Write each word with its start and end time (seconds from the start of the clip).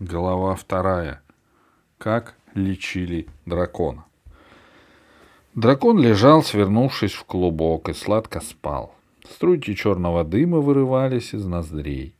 Глава 0.00 0.56
вторая. 0.56 1.22
Как 1.98 2.34
лечили 2.54 3.28
дракона. 3.46 4.04
Дракон 5.54 6.00
лежал, 6.00 6.42
свернувшись 6.42 7.12
в 7.12 7.22
клубок, 7.24 7.88
и 7.88 7.92
сладко 7.92 8.40
спал. 8.40 8.92
Струйки 9.30 9.72
черного 9.74 10.24
дыма 10.24 10.58
вырывались 10.58 11.32
из 11.32 11.46
ноздрей. 11.46 12.16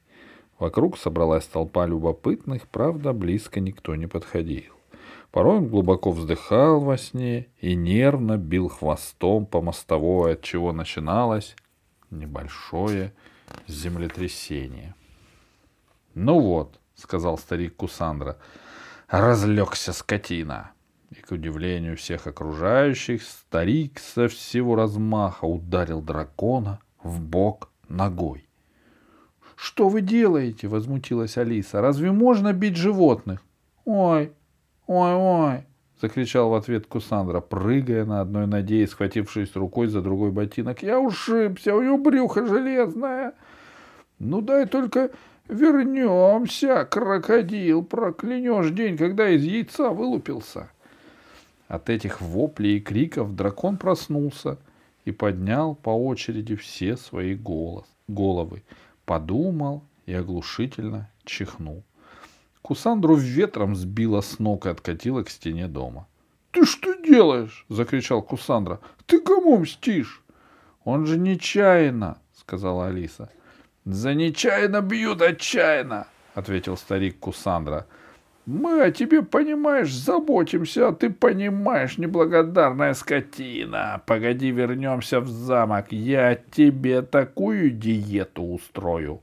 Вокруг 0.60 0.96
собралась 0.96 1.46
толпа 1.46 1.84
любопытных, 1.84 2.68
правда, 2.68 3.12
близко 3.12 3.58
никто 3.58 3.96
не 3.96 4.06
подходил. 4.06 4.72
Порой 5.32 5.56
он 5.56 5.66
глубоко 5.66 6.12
вздыхал 6.12 6.78
во 6.78 6.96
сне 6.96 7.48
и 7.60 7.74
нервно 7.74 8.36
бил 8.36 8.68
хвостом 8.68 9.46
по 9.46 9.60
мостовой, 9.60 10.34
от 10.34 10.42
чего 10.42 10.72
начиналось 10.72 11.56
небольшое 12.12 13.12
землетрясение. 13.66 14.94
Ну 16.14 16.38
вот,— 16.38 16.78
сказал 16.94 17.38
старик 17.38 17.76
Кусандра. 17.76 18.38
«Разлегся 19.08 19.92
скотина!» 19.92 20.72
И, 21.10 21.20
к 21.20 21.30
удивлению 21.30 21.96
всех 21.96 22.26
окружающих, 22.26 23.22
старик 23.22 24.00
со 24.00 24.28
всего 24.28 24.74
размаха 24.74 25.44
ударил 25.44 26.00
дракона 26.00 26.80
в 27.02 27.20
бок 27.20 27.70
ногой. 27.88 28.48
«Что 29.56 29.88
вы 29.88 30.00
делаете?»— 30.00 30.66
возмутилась 30.68 31.38
Алиса. 31.38 31.80
«Разве 31.80 32.10
можно 32.10 32.52
бить 32.52 32.76
животных?» 32.76 33.42
«Ой, 33.84 34.32
ой, 34.86 35.14
ой!»— 35.14 35.64
закричал 36.00 36.50
в 36.50 36.54
ответ 36.54 36.86
Кусандра, 36.86 37.40
прыгая 37.40 38.04
на 38.04 38.20
одной 38.20 38.46
ноге 38.46 38.82
и 38.82 38.86
схватившись 38.86 39.54
рукой 39.54 39.86
за 39.86 40.00
другой 40.00 40.32
ботинок. 40.32 40.82
«Я 40.82 40.98
ушибся, 40.98 41.74
у 41.74 41.82
него 41.82 41.98
брюхо 41.98 42.46
железное!» 42.46 43.34
«Ну 44.18 44.40
дай 44.40 44.66
только 44.66 45.10
Вернемся, 45.48 46.86
крокодил, 46.86 47.84
проклянешь 47.84 48.70
день, 48.70 48.96
когда 48.96 49.28
из 49.28 49.44
яйца 49.44 49.90
вылупился. 49.90 50.70
От 51.68 51.90
этих 51.90 52.22
воплей 52.22 52.78
и 52.78 52.80
криков 52.80 53.36
дракон 53.36 53.76
проснулся 53.76 54.58
и 55.04 55.12
поднял 55.12 55.74
по 55.74 55.90
очереди 55.90 56.56
все 56.56 56.96
свои 56.96 57.34
голос, 57.34 57.84
головы, 58.08 58.62
подумал 59.04 59.84
и 60.06 60.14
оглушительно 60.14 61.10
чихнул. 61.24 61.82
Кусандру 62.62 63.14
ветром 63.14 63.76
сбила 63.76 64.22
с 64.22 64.38
ног 64.38 64.64
и 64.64 64.70
откатила 64.70 65.22
к 65.22 65.30
стене 65.30 65.68
дома.— 65.68 66.06
Ты 66.52 66.64
что 66.64 66.94
делаешь?— 66.94 67.66
закричал 67.68 68.22
Кусандра.— 68.22 68.80
Ты 69.06 69.20
кому 69.20 69.58
мстишь?— 69.58 70.22
Он 70.84 71.04
же 71.04 71.18
нечаянно,— 71.18 72.16
сказала 72.32 72.86
Алиса.— 72.86 73.30
«За 73.84 74.14
нечаянно 74.14 74.80
бьют 74.80 75.20
отчаянно»,— 75.20 76.06
ответил 76.34 76.76
старик 76.78 77.18
Кусандра. 77.18 77.86
«Мы 78.46 78.82
о 78.82 78.90
тебе, 78.90 79.22
понимаешь, 79.22 79.92
заботимся, 79.92 80.88
а 80.88 80.92
ты 80.92 81.10
понимаешь, 81.10 81.98
неблагодарная 81.98 82.94
скотина. 82.94 84.02
Погоди, 84.06 84.50
вернемся 84.50 85.20
в 85.20 85.28
замок, 85.28 85.92
я 85.92 86.34
тебе 86.34 87.02
такую 87.02 87.70
диету 87.70 88.42
устрою». 88.42 89.20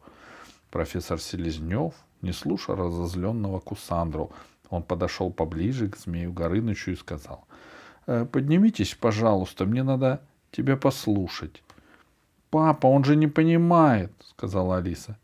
Профессор 0.69 1.19
Селезнев 1.19 1.93
не 2.21 2.31
слушал 2.31 2.75
разозленного 2.75 3.59
Кусандру. 3.59 4.31
Он 4.69 4.83
подошел 4.83 5.31
поближе 5.31 5.89
к 5.89 5.97
змею 5.97 6.31
Горынычу 6.31 6.91
и 6.91 6.95
сказал, 6.95 7.45
«Э, 8.05 8.25
«Поднимитесь, 8.25 8.93
пожалуйста, 8.93 9.65
мне 9.65 9.81
надо 9.81 10.21
тебя 10.51 10.77
послушать». 10.77 11.63
Папа, 12.51 12.87
он 12.87 13.05
же 13.05 13.15
не 13.15 13.27
понимает, 13.27 14.11
сказала 14.27 14.77
Алиса. 14.77 15.17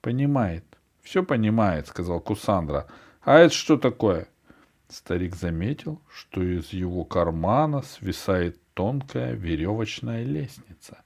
Понимает. 0.00 0.64
Все 1.02 1.24
понимает, 1.24 1.88
сказал 1.88 2.20
Кусандра. 2.20 2.86
А 3.22 3.38
это 3.38 3.52
что 3.52 3.76
такое? 3.76 4.28
Старик 4.88 5.34
заметил, 5.34 6.00
что 6.08 6.40
из 6.40 6.72
его 6.72 7.04
кармана 7.04 7.82
свисает 7.82 8.60
тонкая 8.74 9.32
веревочная 9.32 10.22
лестница. 10.22 11.02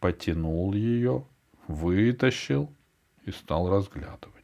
Потянул 0.00 0.74
ее, 0.74 1.24
вытащил 1.68 2.72
и 3.24 3.30
стал 3.30 3.70
разглядывать. 3.70 4.34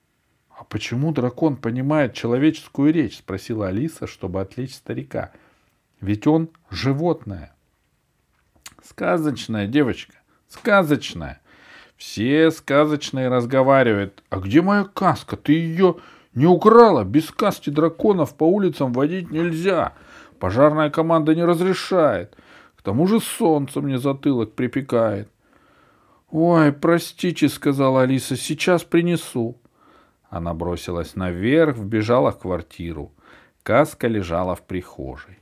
—А 0.50 0.64
почему 0.64 1.12
дракон 1.12 1.56
понимает 1.56 2.12
человеческую 2.12 2.92
речь?— 2.92 3.16
спросила 3.20 3.68
Алиса, 3.68 4.06
чтобы 4.06 4.42
отвлечь 4.42 4.74
старика.— 4.74 5.32
Ведь 6.02 6.26
он 6.26 6.50
животное. 6.68 7.54
Сказочная 8.84 9.66
девочка, 9.66 10.14
сказочная. 10.48 11.40
Все 11.96 12.50
сказочные 12.50 13.28
разговаривают. 13.28 14.22
А 14.30 14.38
где 14.38 14.62
моя 14.62 14.84
каска? 14.84 15.36
Ты 15.36 15.52
ее 15.52 15.96
не 16.34 16.46
украла? 16.46 17.04
Без 17.04 17.30
каски 17.30 17.70
драконов 17.70 18.34
по 18.34 18.44
улицам 18.44 18.92
водить 18.92 19.30
нельзя. 19.30 19.92
Пожарная 20.38 20.88
команда 20.88 21.34
не 21.34 21.44
разрешает. 21.44 22.36
К 22.76 22.82
тому 22.82 23.06
же 23.06 23.20
солнце 23.20 23.82
мне 23.82 23.98
затылок 23.98 24.54
припекает. 24.54 25.28
«Ой, 26.30 26.72
простите»,— 26.72 27.48
сказала 27.50 28.02
Алиса,— 28.02 28.36
«сейчас 28.38 28.84
принесу». 28.84 29.58
Она 30.30 30.54
бросилась 30.54 31.16
наверх, 31.16 31.76
вбежала 31.76 32.30
в 32.30 32.38
квартиру. 32.38 33.12
Каска 33.62 34.06
лежала 34.06 34.54
в 34.54 34.62
прихожей. 34.62 35.38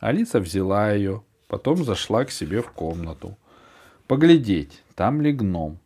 Алиса 0.00 0.40
взяла 0.40 0.90
ее, 0.92 1.22
Потом 1.48 1.82
зашла 1.82 2.24
к 2.24 2.30
себе 2.30 2.60
в 2.60 2.70
комнату. 2.70 3.36
Поглядеть, 4.06 4.82
там 4.94 5.22
ли 5.22 5.32
гном. 5.32 5.78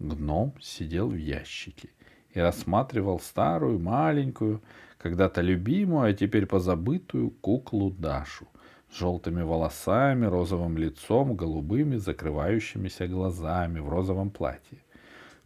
Гном 0.00 0.52
сидел 0.60 1.08
в 1.08 1.16
ящике 1.16 1.88
и 2.34 2.40
рассматривал 2.40 3.20
старую, 3.20 3.78
маленькую, 3.78 4.60
когда-то 4.98 5.40
любимую, 5.40 6.10
а 6.10 6.12
теперь 6.12 6.46
позабытую 6.46 7.30
куклу 7.30 7.90
Дашу 7.90 8.48
с 8.90 8.98
желтыми 8.98 9.42
волосами, 9.42 10.26
розовым 10.26 10.76
лицом, 10.76 11.36
голубыми 11.36 11.96
закрывающимися 11.96 13.06
глазами 13.06 13.78
в 13.78 13.88
розовом 13.88 14.30
платье. 14.30 14.78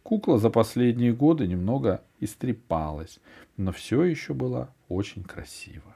Кукла 0.01 0.39
за 0.39 0.49
последние 0.49 1.13
годы 1.13 1.45
немного 1.47 2.01
истрепалась, 2.19 3.19
но 3.57 3.71
все 3.71 4.03
еще 4.03 4.33
была 4.33 4.69
очень 4.87 5.23
красива. 5.23 5.95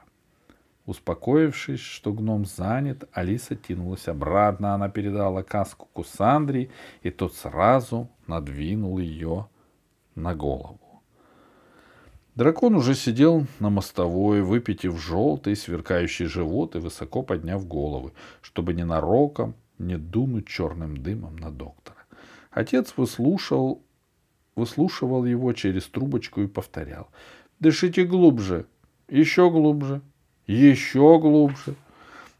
Успокоившись, 0.86 1.80
что 1.80 2.12
гном 2.12 2.44
занят, 2.44 3.08
Алиса 3.12 3.56
тянулась 3.56 4.06
обратно. 4.06 4.74
Она 4.74 4.90
передала 4.90 5.42
каску 5.42 5.88
Кусандре, 5.92 6.70
и 7.02 7.10
тот 7.10 7.34
сразу 7.34 8.10
надвинул 8.26 8.98
ее 8.98 9.48
на 10.14 10.34
голову. 10.34 10.80
Дракон 12.34 12.74
уже 12.74 12.94
сидел 12.94 13.46
на 13.60 13.70
мостовой, 13.70 14.42
выпитив 14.42 15.00
желтый, 15.00 15.56
сверкающий 15.56 16.26
живот 16.26 16.74
и 16.74 16.80
высоко 16.80 17.22
подняв 17.22 17.66
головы, 17.66 18.12
чтобы 18.42 18.74
ненароком 18.74 19.54
не 19.78 19.96
дунуть 19.96 20.48
черным 20.48 20.96
дымом 20.96 21.36
на 21.36 21.50
доктора. 21.50 21.98
Отец 22.50 22.94
выслушал, 22.96 23.82
выслушивал 24.54 25.24
его 25.24 25.52
через 25.52 25.86
трубочку 25.86 26.42
и 26.42 26.46
повторял. 26.46 27.08
«Дышите 27.60 28.04
глубже, 28.04 28.66
еще 29.08 29.48
глубже, 29.50 30.02
еще 30.46 31.18
глубже. 31.18 31.74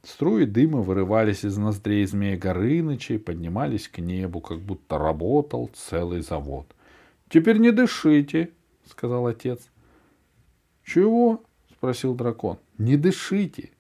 Струи 0.03 0.45
дыма 0.45 0.83
вырывались 0.83 1.45
из 1.45 1.57
ноздрей 1.57 2.05
змея 2.05 2.37
Горыныча 2.37 3.15
и 3.15 3.19
поднимались 3.19 3.89
к 3.89 3.99
небу, 3.99 4.41
как 4.41 4.61
будто 4.61 4.99
работал 4.99 5.71
целый 5.75 6.21
завод.— 6.21 6.67
Теперь 7.31 7.59
не 7.59 7.71
дышите,— 7.71 8.51
сказал 8.91 9.27
отец.— 9.27 9.61
Чего?— 10.85 11.43
спросил 11.73 12.15
дракон.— 12.15 12.59
Не 12.79 12.99
дышите. 12.99 13.71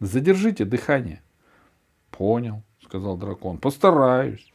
Задержите 0.00 0.66
дыхание.— 0.66 1.22
Понял,— 2.10 2.62
сказал 2.84 3.16
дракон.— 3.16 3.56
Постараюсь. 3.58 4.52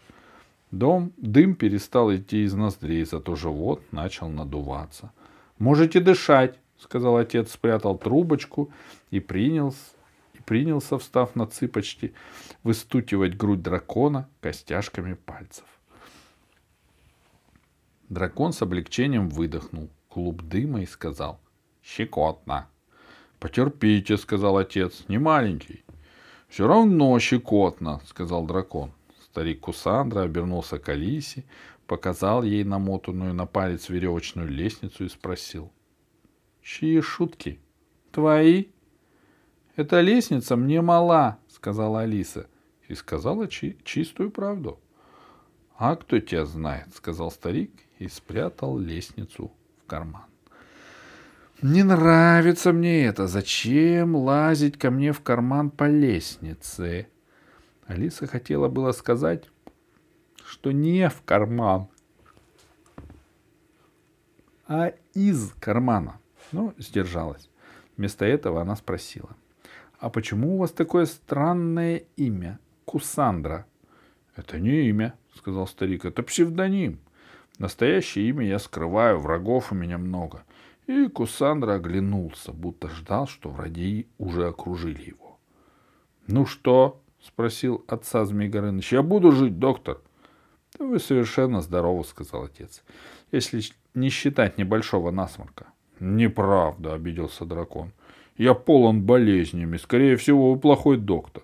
Дом, 0.70 1.12
дым 1.18 1.56
перестал 1.56 2.14
идти 2.14 2.44
из 2.44 2.54
ноздрей, 2.54 3.04
зато 3.06 3.36
живот 3.36 3.82
начал 3.92 4.30
надуваться.— 4.30 5.12
Можете 5.58 6.00
дышать,— 6.02 6.60
сказал 6.80 7.18
отец, 7.18 7.52
спрятал 7.52 7.98
трубочку 7.98 8.72
и 9.12 9.20
принялся, 9.20 9.96
и 10.34 10.42
принялся, 10.42 10.98
встав 10.98 11.36
на 11.36 11.48
цыпочки, 11.48 12.14
выстукивать 12.64 13.36
грудь 13.36 13.62
дракона 13.62 14.30
костяшками 14.42 15.14
пальцев. 15.14 15.66
Дракон 18.10 18.54
с 18.54 18.62
облегчением 18.62 19.30
выдохнул 19.30 19.90
клуб 20.08 20.42
дыма 20.42 20.82
и 20.82 20.86
сказал 20.86 21.40
«Щекотно». 21.84 22.68
«Потерпите»,— 23.40 24.18
сказал 24.18 24.58
отец,— 24.58 25.04
«не 25.08 25.18
маленький». 25.18 25.84
«Все 26.48 26.68
равно 26.68 27.20
щекотно»,— 27.20 28.02
сказал 28.06 28.46
дракон. 28.46 28.92
Старик 29.22 29.60
Кусандра 29.60 30.22
обернулся 30.22 30.80
к 30.80 30.90
Алисе, 30.90 31.44
показал 31.86 32.44
ей 32.44 32.64
намотанную 32.64 33.34
на 33.34 33.46
палец 33.46 33.90
веревочную 33.90 34.48
лестницу 34.48 35.06
и 35.06 35.10
спросил. 35.10 35.72
Чьи 36.68 37.00
шутки? 37.00 37.62
Твои? 38.12 38.66
Эта 39.78 40.02
лестница 40.02 40.58
мне 40.58 40.82
мала, 40.82 41.40
сказала 41.48 42.02
Алиса. 42.02 42.48
И 42.90 42.94
сказала 42.94 43.48
чи- 43.48 43.78
чистую 43.86 44.32
правду. 44.32 44.78
А 45.78 45.96
кто 45.96 46.20
тебя 46.20 46.46
знает, 46.46 46.94
сказал 46.94 47.32
старик 47.32 47.72
и 48.00 48.10
спрятал 48.10 48.78
лестницу 48.78 49.54
в 49.82 49.88
карман. 49.88 50.26
Не 51.62 51.84
нравится 51.84 52.74
мне 52.74 53.06
это. 53.06 53.28
Зачем 53.28 54.18
лазить 54.18 54.78
ко 54.78 54.92
мне 54.92 55.14
в 55.14 55.22
карман 55.22 55.72
по 55.72 55.86
лестнице? 55.86 57.08
Алиса 57.86 58.28
хотела 58.28 58.68
было 58.68 58.92
сказать, 58.92 59.50
что 60.44 60.74
не 60.74 61.08
в 61.08 61.22
карман, 61.24 61.88
а 64.68 64.92
из 65.14 65.54
кармана. 65.62 66.20
Но 66.52 66.74
сдержалась. 66.78 67.50
Вместо 67.98 68.26
этого 68.26 68.62
она 68.62 68.76
спросила. 68.76 69.36
«А 70.00 70.10
почему 70.10 70.56
у 70.56 70.58
вас 70.60 70.72
такое 70.72 71.06
странное 71.06 72.04
имя? 72.16 72.60
Кусандра?» 72.86 73.66
«Это 74.36 74.60
не 74.60 74.88
имя»,— 74.90 75.16
сказал 75.36 75.68
старик. 75.68 76.06
«Это 76.06 76.22
псевдоним. 76.22 77.00
Настоящее 77.58 78.30
имя 78.30 78.46
я 78.46 78.60
скрываю, 78.60 79.20
врагов 79.20 79.72
у 79.72 79.76
меня 79.76 79.98
много. 79.98 80.44
И 80.86 81.08
Кусандра 81.08 81.76
оглянулся, 81.76 82.54
будто 82.54 82.88
ждал, 82.90 83.28
что 83.28 83.50
враги 83.50 84.08
уже 84.18 84.48
окружили 84.48 85.02
его. 85.02 85.38
«Ну 86.28 86.46
что?»— 86.46 87.02
спросил 87.22 87.84
отца 87.88 88.26
Змей 88.26 88.48
Горыныч. 88.48 88.94
«Я 88.94 89.02
буду 89.02 89.32
жить, 89.32 89.60
доктор». 89.60 90.02
«Да 90.78 90.86
вы 90.86 91.00
совершенно 91.00 91.62
здоровы»,— 91.62 92.04
сказал 92.06 92.44
отец,— 92.44 92.84
«если 93.32 93.62
не 93.96 94.10
считать 94.10 94.58
небольшого 94.58 95.12
насморка». 95.12 95.68
«Неправда»,— 96.00 96.94
обиделся 96.96 97.46
дракон. 97.46 97.92
«Я 98.38 98.54
полон 98.54 99.02
болезнями. 99.02 99.78
Скорее 99.78 100.16
всего, 100.16 100.54
вы 100.54 100.60
плохой 100.60 100.98
доктор». 100.98 101.44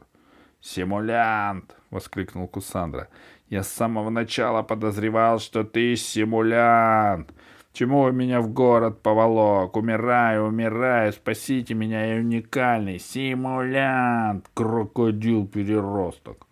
«Симулянт!»— 0.61 1.75
воскликнул 1.89 2.47
Кусандра. 2.47 3.09
«Я 3.49 3.63
с 3.63 3.69
самого 3.69 4.09
начала 4.09 4.61
подозревал, 4.63 5.39
что 5.39 5.63
ты 5.63 5.95
симулянт. 5.95 7.33
Чему 7.73 8.03
вы 8.03 8.11
меня 8.13 8.39
в 8.39 8.49
город 8.53 9.01
поволок? 9.01 9.75
Умираю, 9.75 10.45
умираю, 10.45 11.11
спасите 11.11 11.73
меня, 11.73 12.05
я 12.05 12.19
уникальный. 12.19 12.99
Симулянт, 12.99 14.47
крокодил-переросток. 14.53 16.45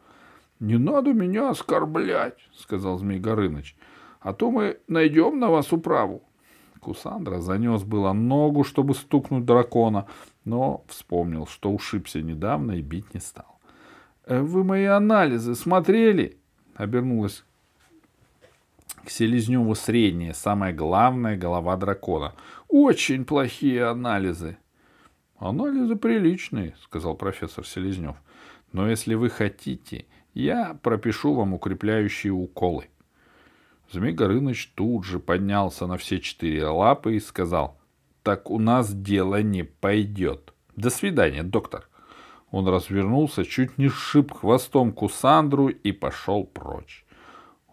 Не 0.60 0.80
надо 0.80 1.14
меня 1.14 1.52
оскорблять, 1.52 2.40
сказал 2.56 2.98
Змей 2.98 3.20
Горыныч, 3.20 3.76
а 4.20 4.34
то 4.34 4.50
мы 4.50 4.80
найдем 4.88 5.40
на 5.40 5.52
вас 5.52 5.72
управу. 5.72 6.24
Кусандра 6.82 7.40
занес 7.40 7.84
было 7.84 8.12
ногу, 8.12 8.64
чтобы 8.64 8.96
стукнуть 8.96 9.46
дракона, 9.46 10.08
но 10.44 10.84
вспомнил, 10.88 11.48
что 11.48 11.72
ушибся 11.72 12.22
недавно 12.22 12.74
и 12.74 12.82
бить 12.82 13.14
не 13.14 13.20
стал. 13.20 13.60
«Э,— 14.26 14.42
Вы 14.42 14.64
мои 14.64 14.86
анализы 14.86 15.56
смотрели?— 15.56 16.38
обернулась 16.76 17.46
к 19.06 19.10
Селезневу 19.10 19.76
средняя, 19.76 20.34
самая 20.34 20.74
главная 20.74 21.38
голова 21.38 21.76
дракона. 21.78 22.34
Очень 22.68 23.26
плохие 23.26 23.86
анализы. 23.86 24.58
Анализы 25.38 25.96
приличные, 25.96 26.76
сказал 26.84 27.16
профессор 27.16 27.66
Селезнев. 27.66 28.16
Но 28.72 28.90
если 28.90 29.16
вы 29.16 29.30
хотите, 29.30 30.06
я 30.34 30.78
пропишу 30.82 31.34
вам 31.34 31.54
укрепляющие 31.54 32.32
уколы. 32.32 32.90
Змей 33.92 34.14
Горыныч 34.14 34.72
тут 34.74 35.04
же 35.04 35.20
поднялся 35.20 35.86
на 35.86 35.98
все 35.98 36.22
четыре 36.22 36.68
лапы 36.68 37.16
и 37.16 37.20
сказал, 37.20 37.78
так 38.24 38.50
у 38.50 38.58
нас 38.58 38.94
дело 38.94 39.42
не 39.42 39.64
пойдет. 39.64 40.54
До 40.78 40.90
свидания, 40.90 41.44
доктор. 41.44 41.90
Он 42.52 42.68
развернулся, 42.68 43.44
чуть 43.44 43.78
не 43.78 43.90
сшиб 43.90 44.32
хвостом 44.32 44.94
Кусандру 44.94 45.68
и 45.68 45.92
пошел 45.92 46.46
прочь. 46.46 47.06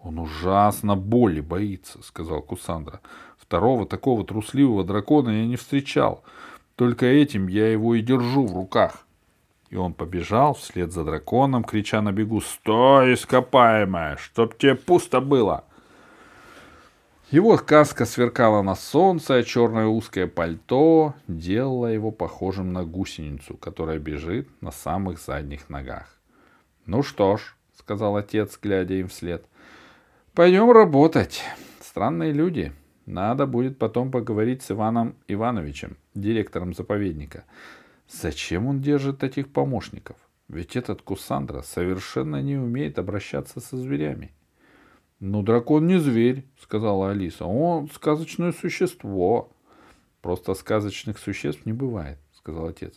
Он 0.02 0.18
ужасно 0.18 0.96
боли 0.96 1.40
боится, 1.40 2.02
сказал 2.02 2.42
Кусандра. 2.42 3.00
Второго 3.36 3.86
такого 3.86 4.24
трусливого 4.24 4.84
дракона 4.84 5.30
я 5.30 5.46
не 5.46 5.56
встречал. 5.56 6.24
Только 6.74 7.06
этим 7.06 7.46
я 7.46 7.70
его 7.70 7.94
и 7.94 8.02
держу 8.02 8.46
в 8.46 8.54
руках. 8.54 9.06
И 9.70 9.76
он 9.76 9.92
побежал 9.92 10.54
вслед 10.54 10.92
за 10.92 11.04
драконом, 11.04 11.62
крича 11.62 12.02
на 12.02 12.10
бегу 12.10 12.40
«Стой, 12.40 13.14
ископаемая! 13.14 14.16
Чтоб 14.16 14.56
тебе 14.56 14.74
пусто 14.74 15.20
было!» 15.20 15.67
Его 17.30 17.58
каска 17.58 18.06
сверкала 18.06 18.62
на 18.62 18.74
солнце, 18.74 19.34
а 19.36 19.42
черное 19.42 19.86
узкое 19.86 20.26
пальто 20.26 21.14
делало 21.26 21.86
его 21.86 22.10
похожим 22.10 22.72
на 22.72 22.84
гусеницу, 22.84 23.56
которая 23.56 23.98
бежит 23.98 24.48
на 24.62 24.70
самых 24.70 25.20
задних 25.20 25.68
ногах. 25.68 26.18
«Ну 26.86 27.02
что 27.02 27.36
ж»,— 27.36 27.54
сказал 27.78 28.16
отец, 28.16 28.58
глядя 28.62 28.94
им 28.94 29.08
вслед,— 29.08 29.44
Пойдем 30.38 30.70
работать. 30.70 31.42
Странные 31.80 32.32
люди. 32.32 32.72
Надо 33.06 33.44
будет 33.44 33.76
потом 33.76 34.12
поговорить 34.12 34.62
с 34.62 34.70
Иваном 34.70 35.16
Ивановичем, 35.26 35.96
директором 36.14 36.74
заповедника. 36.74 37.42
Зачем 38.08 38.68
он 38.68 38.80
держит 38.80 39.18
таких 39.18 39.52
помощников? 39.52 40.16
Ведь 40.46 40.76
этот 40.76 41.02
Кусандра 41.02 41.62
совершенно 41.62 42.40
не 42.40 42.56
умеет 42.56 43.00
обращаться 43.00 43.58
со 43.58 43.76
зверями. 43.76 44.30
«Ну, 45.20 45.42
дракон 45.42 45.86
не 45.86 45.98
зверь»,— 45.98 46.44
сказала 46.60 47.10
Алиса. 47.10 47.44
«Он 47.44 47.88
сказочное 47.90 48.52
существо». 48.52 49.52
«Просто 50.22 50.54
сказочных 50.54 51.18
существ 51.18 51.64
не 51.66 51.72
бывает»,— 51.72 52.18
сказал 52.32 52.66
отец. 52.66 52.94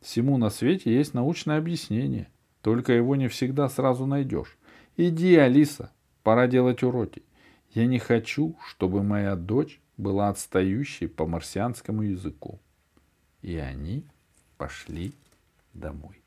«Всему 0.00 0.36
на 0.38 0.50
свете 0.50 0.94
есть 0.94 1.14
научное 1.14 1.58
объяснение. 1.58 2.28
Только 2.62 2.92
его 2.92 3.16
не 3.16 3.28
всегда 3.28 3.68
сразу 3.68 4.06
найдешь. 4.06 4.56
Иди, 4.96 5.34
Алиса, 5.36 5.90
Пора 6.22 6.46
делать 6.46 6.82
уроки. 6.82 7.22
Я 7.72 7.86
не 7.86 7.98
хочу, 7.98 8.56
чтобы 8.66 9.02
моя 9.02 9.36
дочь 9.36 9.80
была 9.96 10.28
отстающей 10.28 11.08
по 11.08 11.26
марсианскому 11.26 12.02
языку. 12.02 12.60
И 13.42 13.56
они 13.56 14.04
пошли 14.58 15.14
домой. 15.72 16.19